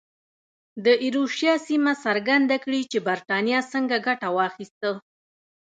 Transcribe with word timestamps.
د 0.85 0.87
ایروشیا 1.03 1.53
سیمه 1.67 1.93
څرګنده 2.05 2.57
کړي 2.63 2.81
چې 2.91 2.97
برېټانیا 3.07 3.59
څنګه 3.73 3.95
ګټه 4.07 4.27
واخیسته. 4.37 4.89